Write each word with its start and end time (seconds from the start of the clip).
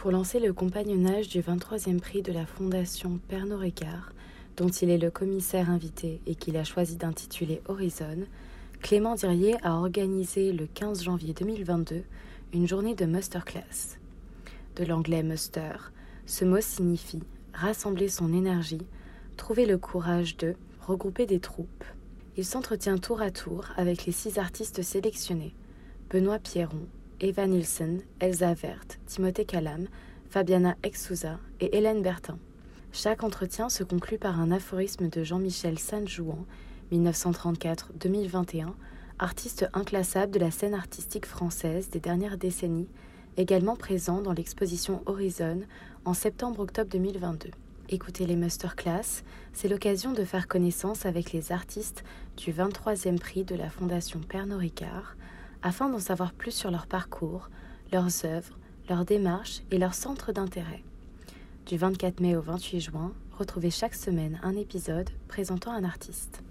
Pour 0.00 0.12
lancer 0.12 0.40
le 0.40 0.54
compagnonnage 0.54 1.28
du 1.28 1.42
23e 1.42 2.00
prix 2.00 2.22
de 2.22 2.32
la 2.32 2.46
Fondation 2.46 3.20
Pernod 3.28 3.60
Ricard, 3.60 4.14
dont 4.56 4.70
il 4.70 4.88
est 4.88 4.96
le 4.96 5.10
commissaire 5.10 5.68
invité 5.68 6.22
et 6.26 6.36
qu'il 6.36 6.56
a 6.56 6.64
choisi 6.64 6.96
d'intituler 6.96 7.60
Horizon, 7.68 8.24
Clément 8.80 9.14
Dirier 9.14 9.56
a 9.62 9.74
organisé 9.74 10.54
le 10.54 10.66
15 10.66 11.02
janvier 11.02 11.34
2022 11.34 12.02
une 12.54 12.66
journée 12.66 12.94
de 12.94 13.04
masterclass. 13.04 13.98
De 14.76 14.86
l'anglais 14.86 15.22
muster, 15.22 15.92
ce 16.24 16.46
mot 16.46 16.62
signifie 16.62 17.22
rassembler 17.52 18.08
son 18.08 18.32
énergie, 18.32 18.86
trouver 19.36 19.66
le 19.66 19.76
courage 19.76 20.38
de 20.38 20.54
regrouper 20.80 21.26
des 21.26 21.40
troupes. 21.40 21.84
Il 22.38 22.46
s'entretient 22.46 22.96
tour 22.96 23.20
à 23.20 23.30
tour 23.30 23.66
avec 23.76 24.06
les 24.06 24.12
six 24.12 24.38
artistes 24.38 24.80
sélectionnés 24.80 25.52
Benoît 26.08 26.38
Pierron, 26.38 26.88
Eva 27.22 27.46
Nielsen, 27.46 28.00
Elsa 28.18 28.54
Vert, 28.54 28.86
Timothée 29.04 29.44
Calam, 29.44 29.88
Fabiana 30.30 30.74
Exouza 30.82 31.38
et 31.60 31.76
Hélène 31.76 32.00
Bertin. 32.00 32.38
Chaque 32.92 33.22
entretien 33.22 33.68
se 33.68 33.84
conclut 33.84 34.16
par 34.16 34.40
un 34.40 34.50
aphorisme 34.50 35.10
de 35.10 35.22
Jean-Michel 35.22 35.78
Sanjouan, 35.78 36.46
1934-2021, 36.92 38.68
artiste 39.18 39.68
inclassable 39.74 40.32
de 40.32 40.38
la 40.38 40.50
scène 40.50 40.72
artistique 40.72 41.26
française 41.26 41.90
des 41.90 42.00
dernières 42.00 42.38
décennies, 42.38 42.88
également 43.36 43.76
présent 43.76 44.22
dans 44.22 44.32
l'exposition 44.32 45.02
Horizon 45.04 45.60
en 46.06 46.14
septembre-octobre 46.14 46.88
2022. 46.88 47.50
Écouter 47.90 48.24
les 48.24 48.36
masterclass, 48.36 49.24
c'est 49.52 49.68
l'occasion 49.68 50.12
de 50.12 50.24
faire 50.24 50.48
connaissance 50.48 51.04
avec 51.04 51.32
les 51.32 51.52
artistes 51.52 52.02
du 52.38 52.50
23e 52.50 53.18
prix 53.18 53.44
de 53.44 53.56
la 53.56 53.68
Fondation 53.68 54.20
Pernod 54.20 54.60
Ricard, 54.60 55.16
afin 55.62 55.88
d'en 55.88 55.98
savoir 55.98 56.32
plus 56.32 56.52
sur 56.52 56.70
leur 56.70 56.86
parcours, 56.86 57.50
leurs 57.92 58.24
œuvres, 58.24 58.58
leurs 58.88 59.04
démarches 59.04 59.62
et 59.70 59.78
leurs 59.78 59.94
centres 59.94 60.32
d'intérêt. 60.32 60.82
Du 61.66 61.76
24 61.76 62.20
mai 62.20 62.36
au 62.36 62.40
28 62.40 62.80
juin, 62.80 63.12
retrouvez 63.38 63.70
chaque 63.70 63.94
semaine 63.94 64.40
un 64.42 64.56
épisode 64.56 65.10
présentant 65.28 65.72
un 65.72 65.84
artiste. 65.84 66.42